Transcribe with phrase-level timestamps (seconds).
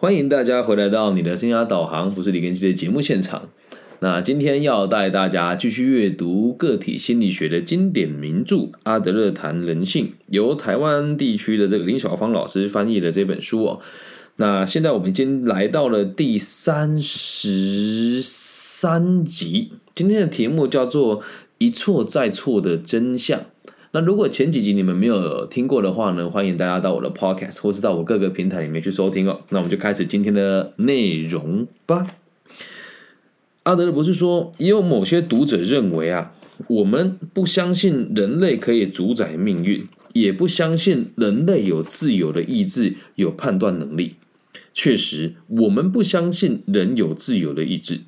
[0.00, 3.48] 欢迎大家回来到你的生涯导航，不是李根基的节目现场。
[3.98, 13.80] 那今天要带大家继续阅读个体心理学的经典名著《阿德勒谈人性》，由台湾地区的这个林小芳老师翻译的这本书哦。
[14.36, 21.20] 那现在我们已经来到了第三十三集，今天的题目叫做
[21.58, 23.46] “一错再错的真相”。
[23.92, 29.40] 那如果前几集你们没有听过的话呢，欢迎大家到我的 Podcast 或是到我各个平台里面去收听哦。
[29.48, 32.06] 那我们就开始今天的内容吧。
[33.62, 36.34] 阿德勒博士说，也有某些读者认为啊，
[36.68, 44.16] 我们不相信人类可以主宰命运，也不相信人类有自由的意志、有判断能力。
[44.74, 48.00] 确实，我们不相信人有自由的意志。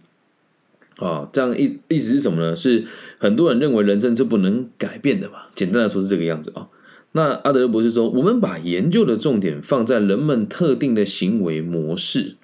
[1.01, 2.55] 啊，这样意意思是什么呢？
[2.55, 2.85] 是
[3.19, 5.47] 很多人认为人生是不能改变的嘛？
[5.55, 6.69] 简单来说是这个样子啊。
[7.13, 12.37] 那阿德勒博士说，我们把研究的重点放在人们特定的行为模式，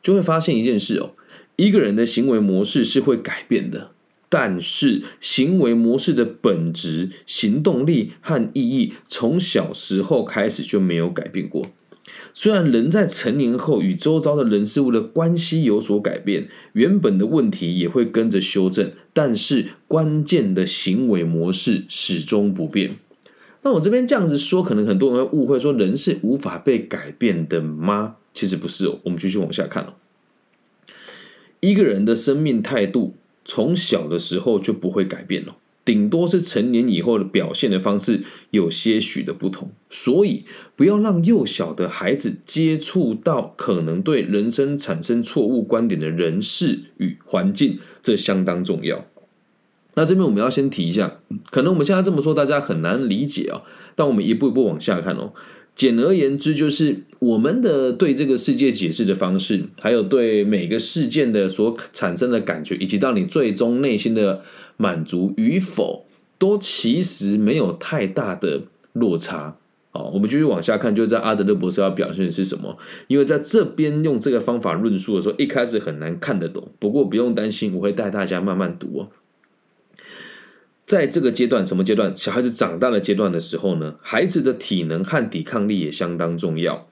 [0.00, 1.10] 就会发现一件事哦：
[1.56, 3.90] 一个人的行为模式是会改变的，
[4.28, 11.66] 但是行为模式的本质、行动力和意义，从小时候开始就没有改变过。
[12.36, 22.96] 虽然人在成年后与周遭的人事物的关系有所改变，原本的问题也会跟着修正，但是关键的行为模式始终不变。
[23.62, 28.16] 那我这边这样子说，可能很多人会误会说人是无法被改变的吗？
[28.34, 28.98] 其实不是哦。
[29.04, 29.94] 我们继续往下看哦。
[31.60, 35.56] 一个人的生命态度从小的时候就不会改变了。
[35.84, 40.44] 顶多是成年以后的表现的方式有些许的不同，所以
[40.76, 49.04] 不要让幼小的孩子接触到可能对人生产生错误观点的人事与环境，这相当重要。
[49.96, 53.62] 那这边我们要先提一下，可能我们现在这么说大家很难理解啊，
[53.94, 55.34] 但我们一步一步往下看哦。
[55.74, 64.42] 简而言之，就是我们的对这个世界解释的方式，还有对每个事件的所产生的感觉，以及到你最终内心的
[64.76, 66.06] 满足与否，
[66.38, 69.56] 都其实没有太大的落差。
[69.90, 72.76] 好，我们继续往下看，就是在阿德勒博士要表现的是什么？
[73.06, 76.68] 因为在这边用这个方法论述的时候，一开始很难看得懂。
[76.78, 79.08] 不过不用担心，我会带大家慢慢读哦。
[80.86, 82.14] 在这个阶段，什么阶段？
[82.14, 83.96] 小孩子长大的阶段的时候呢？
[84.02, 86.86] 孩子的体能和抵抗力也相当重要。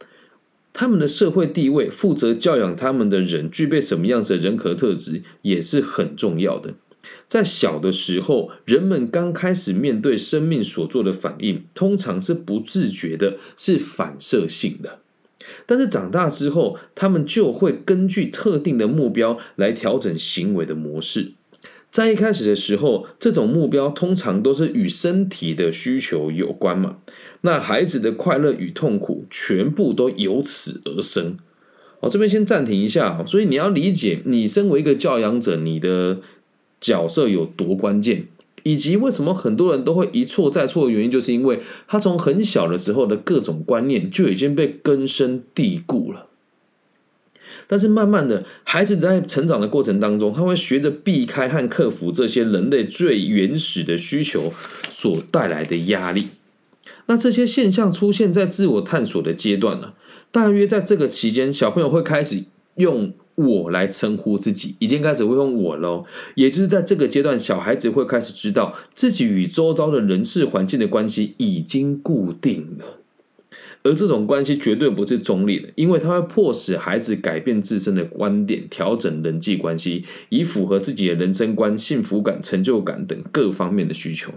[0.72, 6.74] 他们的社会地位、负责教养他们的人具备什么样子的人格特质，也是很重要的。
[7.28, 15.00] 在小的时候，人们刚开始面对生命所做的反应，通常是不自觉的，是反射性的。
[15.66, 21.32] 但是长大之后，他们就会根据特定的目标来调整行为的模式。
[21.92, 26.96] 在一开始的时候，这种目标通常都是与身体的需求有关嘛。
[27.42, 31.36] 那孩子的快乐与痛苦全部都由此而生。
[32.00, 36.20] 我这边先暂停一下，所以你要理解，你身为一个教养者，你的
[36.80, 38.26] 角色有多关键，
[38.62, 46.28] 以及为什么很多人都会一错再错的原因，就是因为他从很小的时候的各种观念就已经被根深蒂固了。
[47.72, 54.52] 但是慢慢的，孩子在成长的过程当中，他会学着避开和克服这些人类最原始的需求
[54.90, 56.28] 所带来的压力。
[57.06, 59.94] 那这些现象出现在自我探索的阶段呢？
[60.30, 62.44] 大约在这个期间，小朋友会开始
[62.74, 66.04] 用我来称呼自己，已经开始会用我喽。
[66.34, 72.98] 也就是在这个阶段，小孩子会开始知道自己与周遭的人事环境的关系已经固定了。
[73.84, 84.32] 而这种关系绝对不是中立的，因为它会迫使孩子改变自身的观点，调整人际关系，以符合自己的人生观、幸福感、成就感等各方面的需求。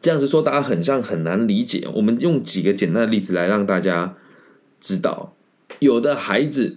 [0.00, 1.88] 这样子说，大家很像很难理解。
[1.94, 4.14] 我们用几个简单的例子来让大家
[4.80, 5.34] 知道，
[5.80, 6.76] 有的孩子，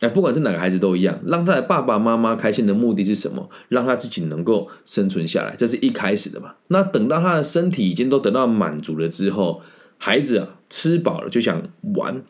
[0.00, 3.50] 哎，不管是哪个孩子都一样，让他的爸爸妈妈开心的目的是什么？
[3.68, 6.54] 让他自己能够生存下来，这是一开始的嘛。
[6.68, 9.60] 那等到他的身体已经都得到满足了之后。
[9.98, 12.22] 孩子啊，吃饱了就想玩，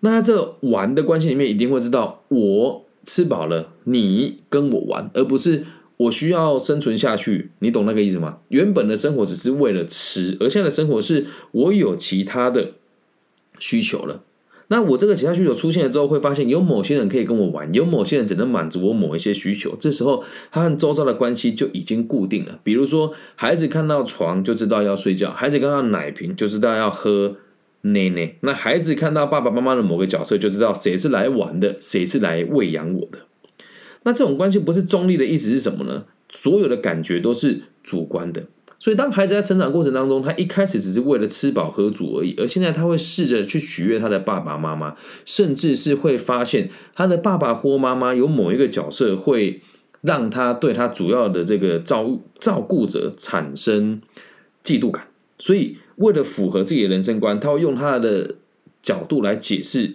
[0.00, 5.64] 那这玩的关系里面一定会知道，我吃饱了，你跟我玩，而不是
[5.96, 8.38] 我需要生存下去，你懂那个意思吗？
[8.48, 12.72] 原本的生活只是为了吃，而现在的生活是我有其他的
[13.58, 14.22] 需求了。
[14.68, 19.76] 那我这个其他需求出现了之后，会发现有某些人可以跟我玩，有某些人只能满足我某一些需求。
[19.78, 22.58] 这时候，他和周遭的关系就已经固定了。
[22.62, 27.36] 比如说，孩子看到床就知道要睡觉，孩子看到奶瓶就知道要喝
[27.82, 28.36] 奶奶。
[28.40, 33.18] 那孩子看到爸爸妈妈的某个角色，就知道谁是来玩的，谁是来喂养我的。
[34.04, 36.04] 那这种关系不是中立的意思是什么呢？
[36.30, 38.44] 所有的感觉都是主观的。
[38.82, 49.60] 所以，当孩子在成长过程当中，他一开始只是为了吃饱喝足而已，而现在他会试着去取悦他的爸爸妈妈，甚至是会发现他的爸爸或妈妈有某一个角色会
[50.00, 54.00] 让他对他主要的这个照照顾者产生
[54.64, 55.06] 嫉妒感。
[55.38, 58.34] 所以，为了符合自己的人生观，他会用他的
[58.82, 59.94] 角度来解释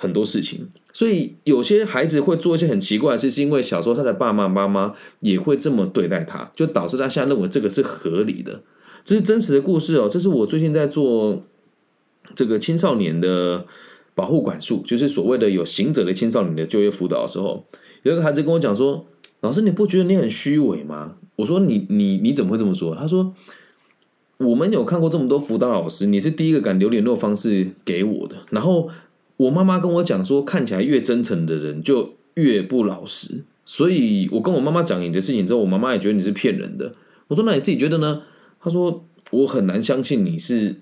[0.00, 0.66] 很多事情。
[0.94, 8.62] 所以，有些孩子会做一些很奇怪的事，是因为小时候他的爸爸妈妈也会这么对待他，就导致他现在认为这个是合理的。
[9.04, 10.08] 这是真实的故事哦。
[10.08, 11.42] 这是我最近在做
[12.34, 13.66] 这个青少年的
[14.14, 17.64] 保护管束，就是所谓的有行者的青少年的就业辅导的时候，
[18.02, 19.06] 有一个孩子跟我讲说
[19.42, 23.32] ：“老师，你不觉得你很虚伪吗？”我说：“你你你怎么会这么说？”他说
[24.38, 28.88] ：“我们有看过这么多辅导老师，你是第一个敢留联络方式给我的。”然后。
[29.40, 36.94] 我妈妈跟我讲说，看起来越真诚的人就越不老实，所以我跟我妈妈讲你的事情之后，我妈妈也觉得你是骗人的。
[37.28, 38.22] 我说那你自己觉得呢？
[38.60, 40.76] 她说我很难相信你是，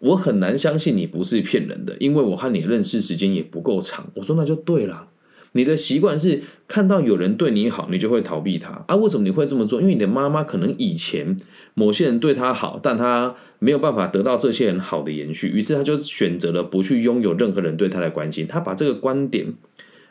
[0.00, 4.10] 我很难相信你不是骗人的，因为我和你认识时间也不够长。
[4.14, 5.08] 我说那就对了。
[5.56, 8.94] 你的习惯是看到有人对你好，你就会逃避他啊？
[8.94, 9.80] 为什么你会这么做？
[9.80, 11.36] 因为你的妈妈可能以前
[11.74, 18.46] 某些人对他好，但他没有办法得到这些人好的延续，于是他就选择了不去拥有任何人对他的关心。
[18.46, 19.54] 他把这个观点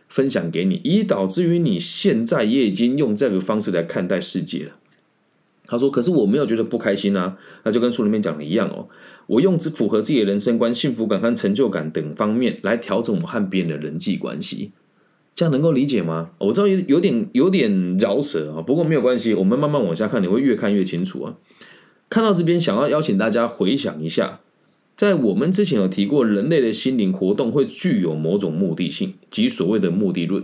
[0.09, 4.71] 分享给你，以导致于你现在也已经用这个方式来看待世界了。
[5.67, 8.87] 他说：“可是我没有觉得不开心啊，那就跟书里面讲的一样哦。
[9.25, 14.71] 我用只符合自己的人生观、幸福感和成就感等方面来调整我和别人的人际关系。”
[15.35, 16.31] 这样能够理解吗？
[16.39, 21.35] 我知道有有点有点饶舌啊，不过没有关系，我们慢慢往下看，你会越看越清楚啊。
[22.09, 24.39] 看到这边，想要邀请大家回想一下，
[24.95, 30.41] 在我们之前有提过，人类的心灵活动会具有某种目的性，即所谓的目的论。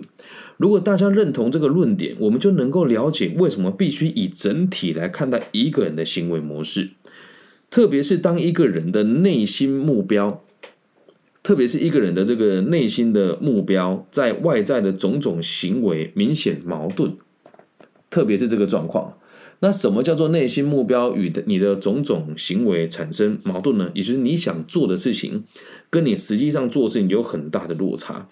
[0.57, 6.89] 如果大家认同这个论点，我们就能够了解为什么必须以整体来看待一个人的行为模式，
[7.69, 10.43] 特别是当一个人的内心目标。
[11.51, 17.17] 特别是一个人的这个内心的目标，在外在的种种行为明显矛盾，
[18.09, 19.17] 特别是这个状况，
[19.59, 23.91] 那什么叫做内心目标与的你的种种行为产生矛盾呢？
[23.93, 25.43] 也就是你想做的事情，
[25.89, 28.29] 跟你实际上做事情有很大的落差，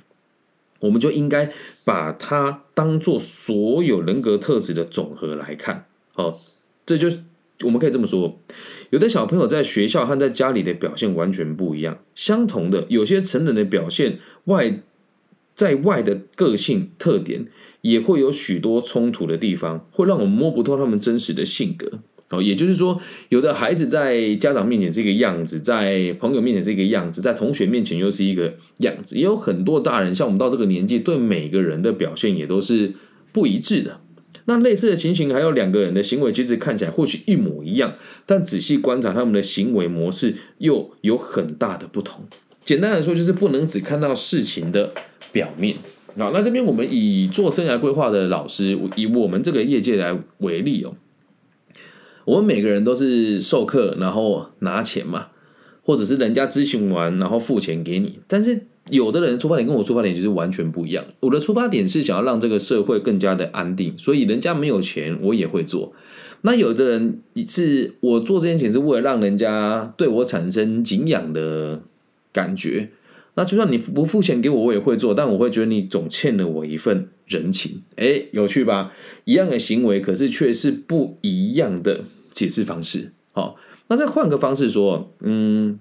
[0.80, 1.51] 我们就应该
[1.83, 5.88] 把它当做所有人格特质的总和来看。
[6.15, 6.39] 哦，
[6.86, 7.24] 这就是
[7.63, 8.39] 我们可以这么说。
[8.89, 12.00] 有的小朋友在学校和在家里的表现完全不一样。
[12.15, 14.81] 相同的，有些成人的表现外
[15.56, 17.45] 在外的个性特点
[17.81, 22.00] 也会有许多冲突的地方，会让我们摸不透他们真实的性格。
[22.29, 29.15] 哦，也就是说，有的孩子在家长面前是一个样子，在朋友面前是一个样子，在同学面前又是一个样子。
[29.17, 32.94] 也有很多大人，像我们到这个年纪，对每个人的表现也都是
[33.31, 34.00] 不一致的。
[34.50, 37.94] 那类似的情形，还有两个人的行为其实看起来或许一模一样，
[38.25, 42.25] 但仔细观察他们的行为模式又有很大的不同。
[42.66, 44.92] 简单来说，就是不能只看到事情的
[45.31, 45.78] 表面。
[46.18, 50.96] 好，那这边我们以做生涯规划的老师，以我们这个业界来为例哦，
[52.25, 55.28] 我们每个人都是授课，然后拿钱嘛，
[55.84, 58.63] 或者是人家咨询完，然后付钱给你，但是。
[58.89, 61.03] 有的人出发点跟我出发点就是完全不一样。
[61.19, 65.94] 我的出发点是想要让这个社会更加的安定，所以人家没有钱我也会做。
[66.41, 71.81] 那有的人是我做这件事情是为了让人家对我产生敬仰的
[72.31, 72.89] 感觉。
[73.36, 77.81] 那就算你不付钱给我，我也会做，但我会觉得你总欠了我一份人情。
[77.96, 78.93] 哎，有趣吧？
[79.25, 83.12] 一样的行为，可是却是不一样的解释方式。
[83.31, 83.55] 好，
[83.88, 85.79] 那再换个方式说，嗯。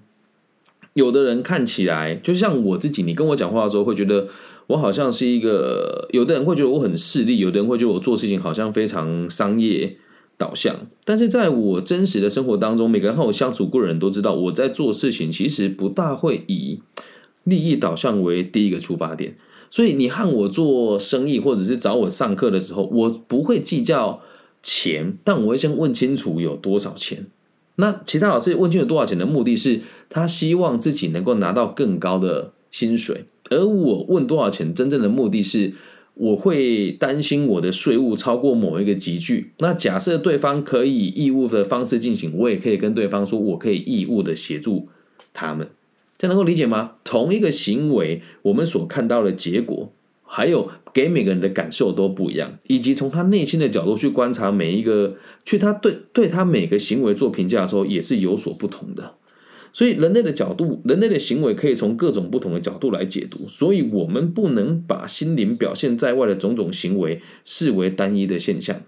[0.93, 4.27] 有的人看起来就像我自己，你跟我讲话的时候会觉得
[4.67, 9.97] 我好像是一个；有的人会觉得我很势利，有的人会觉得我做事情好像非常商业
[10.37, 10.87] 导向。
[11.05, 16.79] 但是在我真实的生活当中，每个人和我相处过的人都知道，我在做事情其实不大会以
[17.43, 19.35] 利益导向为第一个出发点。
[19.71, 24.21] 所以你和我做生意，或者是找我上课的时候，我不会计较
[24.63, 27.27] 钱，但我会先问清楚有多少钱。
[27.79, 35.73] 那其他老师问清楚多少钱的目的是，他希望自己能够拿到更高的薪水，而我问多少钱真正的目的是，
[36.15, 39.53] 我会担心我的税务超过某一个级距。
[39.59, 44.89] 那假设对方可以义务的方式进行，我也可以跟对方说，我可以义务的协助
[45.31, 45.69] 他们，
[46.17, 46.95] 这能够理解吗？
[47.05, 49.93] 同一个行为，我们所看到的结果。
[50.31, 59.15] 还有给每个人的感受都不一样，以及从他内心的角度去观察每一个，去他对对他每个行为做评价的时候，也是有所不同的。
[59.73, 63.47] 所以人类的角度，人类的行为可以从各种不同的角度来解读。
[63.47, 68.81] 所以我们不能把心灵表现在外的种种行为视为单一的现象。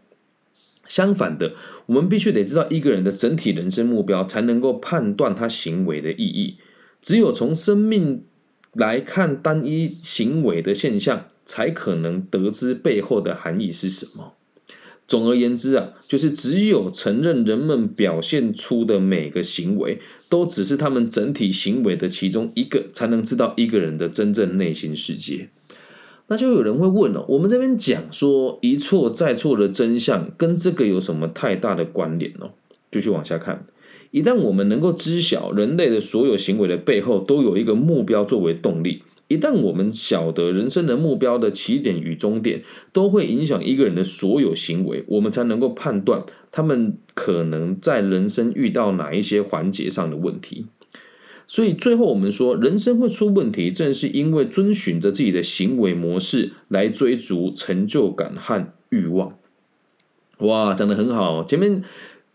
[0.88, 1.54] 相反的，
[1.88, 6.58] 我们必须得知道一个人的整体人生目标，才能够判断他行为的意义。
[7.02, 8.26] 只有从生命
[8.74, 14.34] 来看单一行为的现象，才可能得知背后的含义是什么。
[15.08, 20.00] 总而言之啊，就是只有承认人们表现出的每个行为
[20.30, 25.50] 都只是他们整体行为的其中一个，才能知道一个人的真正内心世界。
[26.28, 32.52] 那就有人会问了，我们这边讲说一错再错的真相，跟这个有什么太大的关联呢？
[32.90, 33.66] 继续往下看，
[34.12, 39.04] 一旦我们能够知晓人类的所有行为的背后都有一个目标作为动力。
[39.30, 50.66] 一旦我们晓得人生的目标的起点与终点都会影响一个人的所有行为，我们才能够判断他们可能在人生遇到哪一些环节上的问题。
[51.48, 59.38] 所以最后我们说，人生会出问题，正是因为遵循着自己的行为模式来追逐成就感和欲望。
[60.40, 61.82] 哇，讲的很好，前面。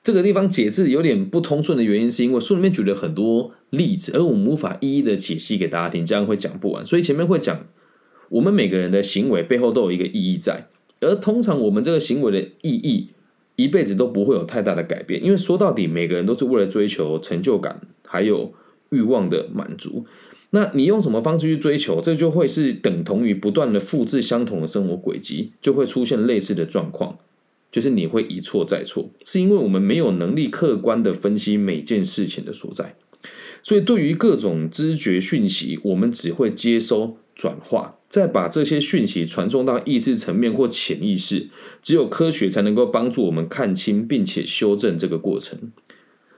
[0.07, 6.87] 这个地方解释有点不通顺的原因，是因为书里面举了很多例子，而我们无法一一的解析给大家听，这样会讲不完。
[6.87, 7.67] 所以前面会讲，
[8.29, 10.69] 我们每个人的行为背后都有一个意义在，
[11.01, 13.09] 而通常我们这个行为的意义
[13.57, 18.55] 一辈子都不会有太大的改变，因为说到底，每个人都是为了追求成就感还有
[18.91, 20.07] 欲望的满足。
[20.51, 27.19] 那你用什么方式去追求，这就会是等同于不断的复制相同的生活轨迹，就会出现类似的状况。
[27.77, 32.97] 就是你会一错再错，是因为我们没有能力客观的分析每件事情的所在，
[33.63, 41.51] 所以对于各种知觉讯息，我们只会接收、转化，再把这些讯息传送到意识层面或潜意识。
[41.83, 45.71] 只有科学才能够帮助我们看清并且修正这个过程。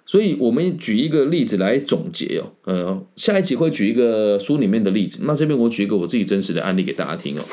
[0.05, 2.51] 所以，我们举一个例子来总结哦。
[2.65, 7.45] 呃，下一集会举一个书里面的例子，那这边我举一个我自己真实的案例给大家听哦。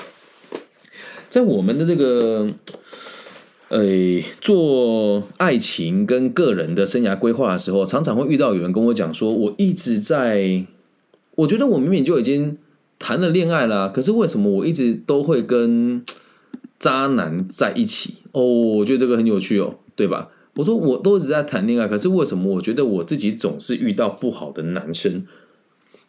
[1.30, 2.50] 在我们的这个。
[3.70, 3.82] 呃，
[4.40, 10.66] 做爱情跟个人的生涯规划的时候，常常会遇到有人跟我讲说，我一直在，
[11.36, 12.58] 我觉得我明明就已经
[13.00, 16.04] 谈了恋爱了，可是为什么我一直都会跟
[16.78, 18.16] 渣男在一起？
[18.34, 20.30] 哦，我觉得这个很有趣哦，对吧？
[20.58, 25.26] 我说我都一直在谈恋爱，可是为什么我觉得我自己总是遇到不好的男生？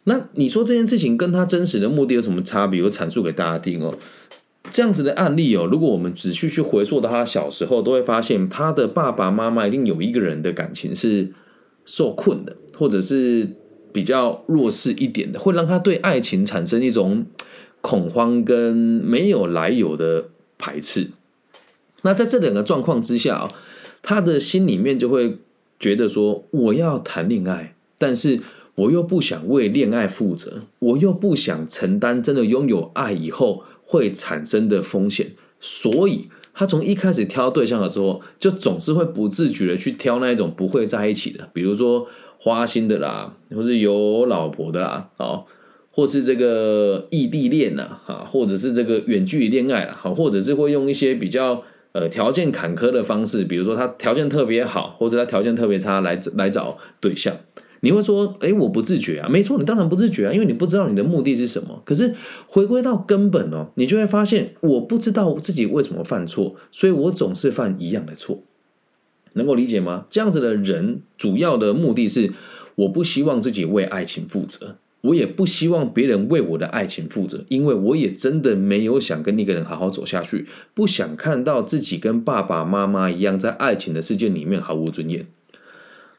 [0.04, 2.82] 那你说这件事情跟他真实的目的有什么差别？
[2.82, 3.96] 我阐述给大家听哦。
[4.70, 11.32] 这样子的案例哦，如果我们仔细去回溯到他小时候，都会发现他的爸爸妈妈一定有一个人的感情是
[11.86, 13.48] 受困的，或者是
[13.92, 17.24] 比较弱势一点的，会让他对爱情产生一种
[17.80, 20.26] 恐慌跟没有来由的
[20.58, 21.08] 排斥。
[22.02, 23.48] 那在这两个状况之下啊
[24.02, 25.38] 他的心里面就会
[25.80, 28.40] 觉得说：我要谈恋爱，但是
[28.74, 33.62] 我又不想为恋爱负责，我又不想承担真的拥有爱以后。
[33.88, 45.44] 会产生的风险，所以他从一开始挑对象了之后，就总是会不自觉的去挑那一种不会在一起的，比如说花心的啦，或是有老婆的啦，哦，
[45.92, 51.62] 或是这个异地恋呐，哈，或者是这个远距离恋爱啦，好，或者是会用一些比较
[51.92, 57.36] 呃条件坎坷的方式，比如说他条件特别好，或者他条件特别差来来找对象。
[57.80, 61.82] 你会说，哎，我不自觉啊，没错，你当然不自觉啊，因为你不知道你的目的是什么。
[61.84, 62.14] 可是
[62.46, 68.42] 回归到根本哦，你就会发现，我不知道自己为什么犯错，所以我总是犯一样的错，
[69.34, 70.06] 能够理解吗？
[70.08, 72.32] 这样子的人，主要的目的是，
[72.76, 85.26] 我不希望自己为爱情负责，我也不希望别人为我的爱情负责，因为我也真的没有想跟那个人好好走下去，不想看到自己跟爸爸妈妈一样，在爱情的世界里面毫无尊严。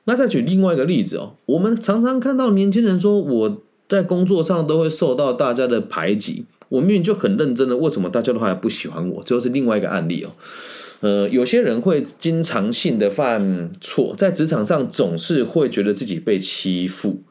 [0.08, 9.22] 那再举另外一个例子哦，我们常常看到年轻人说我在工作上都会受到大家的排挤，我明明就很认真的，为什么大家都还不喜欢我？
[9.24, 10.32] 这就是另外一个案例哦。
[11.02, 17.22] 呃，有些人会经常性的犯错，在职场上总是会觉得自己被欺负。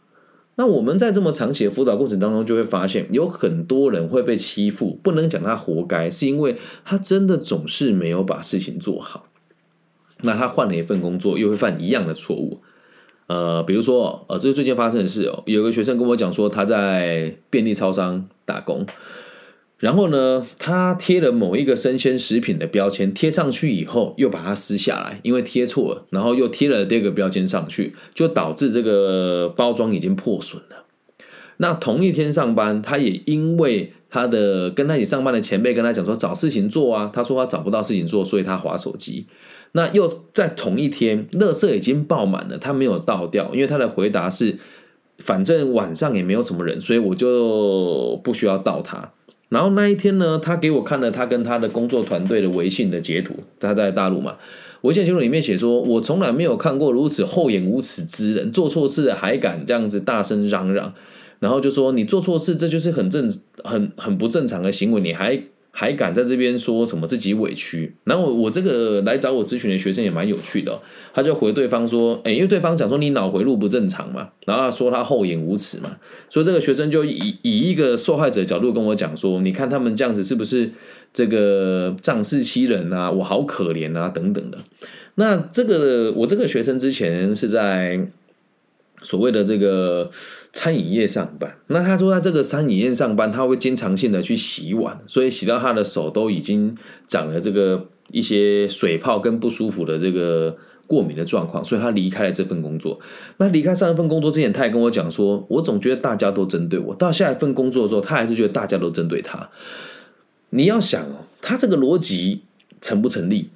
[0.57, 9.27] 那我们在这么长期的辅导过程当中，就会发现有很多人会被欺负，不能讲他活该，是因为他真的总是没有把事情做好。
[10.23, 12.61] 那他换了一份工作，又会犯一样的错误。
[13.27, 15.43] 呃，比如说，呃，这是最近发生的事哦。
[15.47, 18.87] 有个学生跟我讲说，他在便利超商打工，
[19.79, 30.85] 然后呢，他贴了某一个生鲜食品的标签，贴上去以后又把它撕下来，因为贴错了，然后又贴了第二个标签上去，就导致这个包装已经破损了。
[31.57, 39.27] 那同一天上班，他也因为他的跟他一起上班的前辈跟他讲说找事情做啊，他说他找不到事情做，所以他划手机。
[39.73, 44.57] 那又在同一天，垃圾已经爆满了，他没有倒掉，因为他的回答是，
[45.19, 49.11] 反正晚上也没有什么人，所以我就不需要倒它。
[49.49, 54.37] 然后那一天呢，他给我看了他跟他的工作团队的微信的截图，他在大陆嘛，
[54.81, 60.93] 微信截图里面写说：“我从来没有看过如此厚颜无耻之人，做错事还敢这样子大声嚷嚷。”
[61.39, 63.31] 然后就说：“你做错事，这就是很正、
[63.63, 65.41] 很很不正常的行为，你还。”
[65.79, 67.95] 还敢在这边说什么自己委屈？
[68.05, 70.81] 然后我我这个来找我咨询的学生也蛮有趣的，
[71.13, 75.99] 他就回对方说：“哎，因为对方讲说你脑回路不正常嘛，然后说他厚颜无耻嘛，
[76.31, 80.71] 所以这个学生就以以一个受害者角度跟我讲说：你看他们这样子是不是
[81.13, 83.11] 这个仗势欺人啊？
[83.11, 84.57] 我好可怜啊，等等的。
[85.17, 88.09] 那这个我这个学生之前是在。”
[89.07, 90.11] 所谓的这个
[90.53, 100.57] 餐饮业上班，那他说在这个餐饮业上班，他会经常性的去洗碗，所以洗到他的手都已经长了这个一些水泡跟不舒服的这个
[100.89, 102.99] 过敏的状况，所以他离开了这份工作。
[103.37, 106.93] 那离开上一份工作之前，他也跟我讲说，我总觉得大家都针对我。
[106.97, 109.49] 到下一份工作的时候，他还是觉得大家都针对他。
[110.51, 112.43] 你要想哦，他这个逻辑
[112.81, 113.51] 成不成立？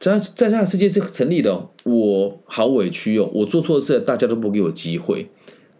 [0.00, 5.30] 在在他的世界是成立的，我好委屈哦，我做错事，大家都不给我机会。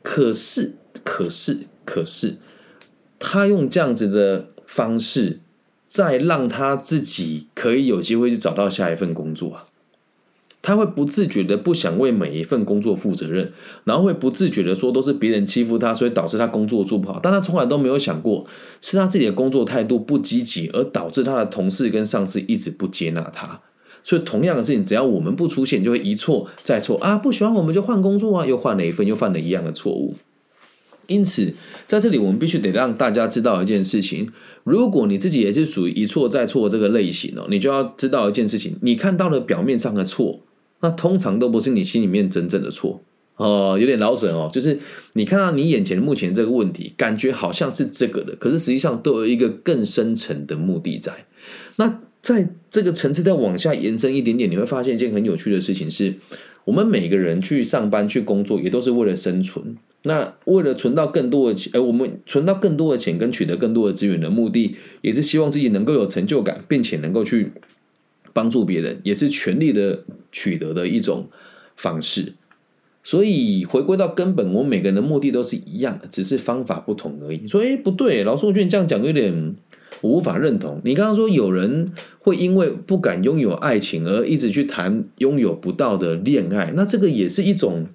[0.03, 2.37] 可是，可是，可是，
[3.19, 5.41] 他用这样子的方式，
[5.87, 9.65] 再让他自己可以有机会去找到下一份工作啊。
[10.61, 13.51] 他会不自觉的不想为每一份工作负责任，
[13.85, 17.19] 然后会不自觉的说都是别人欺负他，所以导致他工作做不好。
[17.23, 18.47] 但他从来都没有想过，
[18.83, 23.63] 是他自己的工作态度不积极，而导致他的同事跟上司一直不接纳他。
[24.03, 27.17] 所以同样的事情，只要我们不出现，就会一错再错啊！
[27.17, 30.15] 不喜欢我们就换工作啊，又换了一份，又犯了一样的错误。
[31.07, 31.53] 因此，
[31.89, 34.31] 在这里我们必须得让大家知道一件事情：
[34.63, 40.41] 如果你自己也是属于一错再错这个类型哦，你就要知道一件事情：你看到了表面上的错，
[40.81, 43.03] 那通常都不是你心里面真正的错
[43.37, 43.77] 哦。
[43.81, 44.79] 有点老神哦，就是
[45.15, 51.27] 你看到你眼前目前这个问题，感觉好像是这个的，可是实际上都有一个更深层的目的在。
[51.75, 56.15] 那在这个层次再往下延伸一点点，你会发现一件很有趣的事情：是
[56.65, 59.77] 我们每个人去上班、去工作，也都是为了生存。
[60.03, 67.53] 那为了存到更多的钱，而我们存到更多的钱跟取得更多的资源的目的，也是希望自己能够有成就感，并且能够去
[68.33, 71.27] 帮助别人，也是权力的取得的一种
[71.77, 72.35] 方式。
[73.03, 77.49] 所以回归到根本，我们每个人的目的都是一样的，只是方法不同而已。
[77.49, 79.55] 说，哎，不对，老师，我觉得你这样讲有点。
[80.01, 87.87] 我无法认同你刚刚说有人会因为不敢拥有爱情而一直去谈拥有不到的恋爱，那这个也是一种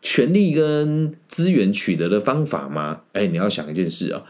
[0.00, 3.02] 权力跟资源取得的方法吗？
[3.12, 4.22] 哎，你要想一件事啊，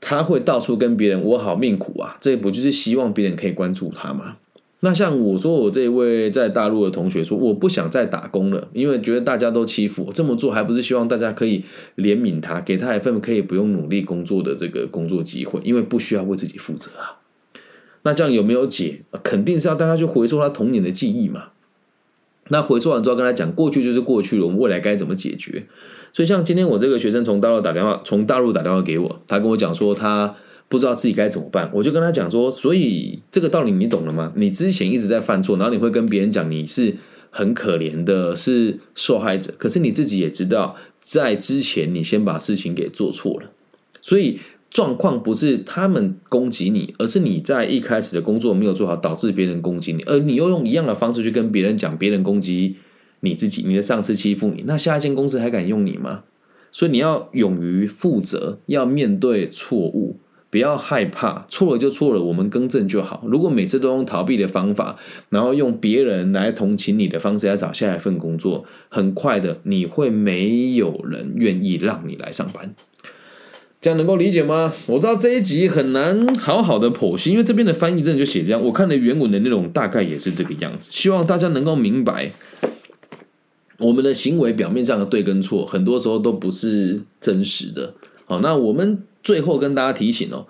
[0.00, 4.38] 他会到处跟别人我好命苦啊，这不就是希望别人可以关注他吗？
[4.84, 10.12] 那像我说，我这一位在大陆的同学说，我不想再打工了，因为觉得大家都欺负我。
[10.12, 11.64] 这么做还不是希望大家可以
[11.96, 17.22] 怜悯他，给他一份可以不用努力工作的这个工作机会，因为不需要为自己负责啊。
[18.02, 19.02] 那这样有没有解？
[19.22, 21.50] 肯定是要带他去回溯他童年的记忆嘛。
[22.48, 25.64] 那回溯完之后，跟他讲，过去就是过去了，我们未来该怎么解决？
[26.12, 30.34] 所以像今天我这个学生从大陆打电话，从大陆打电话给我，他跟我讲说他。
[30.72, 34.32] 不知道自己该怎么办，我就跟他讲说，所以这个道理你懂了吗？
[34.36, 36.96] 你之前一直在犯错，然后你会跟别人讲你是
[37.28, 43.50] 很可怜的，是受害者，可是你自己也知道，在之前你先把事情给做错了，
[44.00, 52.76] 所以状况不是他们攻击你，而是你在一开始的工作没有做好，导致别人攻击你，而你又用一样的方式去跟别人讲，别人攻击
[53.20, 56.22] 你自己，你的上司欺负你，那下一间公司还敢用你吗？
[56.74, 60.16] 所以你要勇于负责，要面对错误。
[60.52, 63.24] 不要害怕，错了就错了，我们更正就好。
[63.26, 64.98] 如果每次都用逃避的方法，
[65.30, 72.74] 然后用别人来同情你的方式来找下一份工作，很快的你会没有人愿意让你来上班。
[73.80, 74.70] 这样能够理解吗？
[74.88, 78.62] 我知道这一集很难好好的剖析，因为这边的翻译真的就写这样。
[78.62, 80.90] 我看的原文的内容大概也是这个样子。
[80.92, 82.30] 希望大家能够明白，
[83.78, 87.94] 我们的行为表面上的对跟错，很多时候都不是真实的。
[88.26, 89.02] 好，那我们。
[89.22, 90.46] 最后跟大家提醒哦，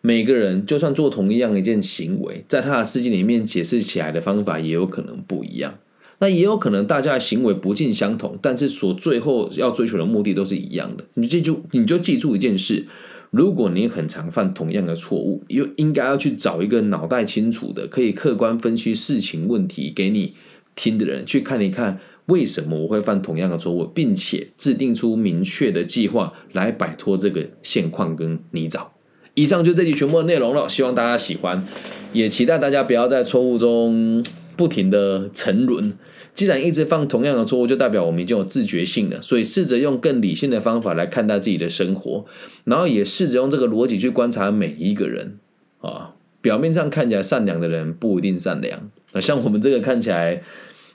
[0.00, 5.78] 每个人就算做同一样一件行为，在他的世界里面解释起来的方法也有可能不一样。
[6.18, 11.04] 那也有可能大家的行为不尽相同，但是所最后要追求的目的都是一样的。
[11.14, 12.86] 你记住，你就记住一件事：
[13.30, 20.34] 如果你很常犯同样的错误，又应该要去找一个脑袋清楚的、可以客观分析事情问题给你
[20.74, 22.00] 听的人去看一看。
[22.26, 28.88] 为什么我会犯同样的错误，并且制定出明确的计划来摆脱这个现况跟泥沼？
[29.34, 31.66] 以上就这集全部的内容了，希望大家喜欢，
[32.12, 34.24] 也期待大家不要在错误中
[34.56, 35.92] 不停的沉沦。
[36.32, 39.20] 既然一直犯同样的错误，就代表我们已经有自觉性了。
[39.22, 42.24] 所以试着用更理性的方法来看待自己的生活，
[42.64, 45.38] 然后也试着用这个逻辑去观察每一个人
[45.80, 46.14] 啊。
[46.42, 48.90] 表面上看起来善良的人不一定善良。
[49.12, 50.42] 那像我们这个看起来，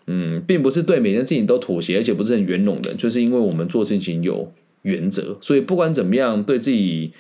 [0.08, 4.52] 嗯，并不是对每件事情都妥协，而且不是很圆融的，就是因为我们做事情有
[4.84, 5.38] 原则。
[5.42, 7.12] 所以不管怎么样，对自己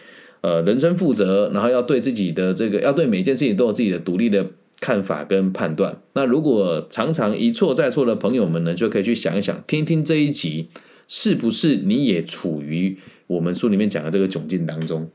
[0.41, 4.45] 呃人生负责，然后要对自己的这个，要对每件事情都有自己的独立的。
[4.79, 10.69] 看法跟判断，那如果常常一错再错的朋友们呢，就可以去想一想，听听这一集，
[11.07, 15.07] 是不是你也处于我们书里面讲的这个窘境当中？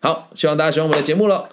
[0.00, 1.48] 好，希望大家喜欢我们的节目了。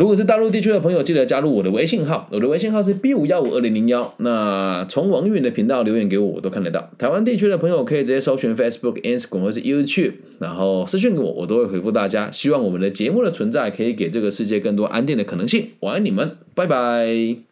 [0.00, 4.14] 如果是大陆地区的朋友，记得加入我的微信号，我的微信号是 B 五幺五二零零幺。
[4.16, 6.90] 那从网云的频道留言给我，我都看得到。
[6.96, 12.30] 台湾地区的朋友可以直接搜寻 Facebook、Instagram 或是 YouTube，然后私讯给我，我都会回复大家。
[12.30, 15.66] 希望我们的节目的存在可以给这个世界更多安定的可能性。
[15.80, 17.49] 我爱你们，拜拜。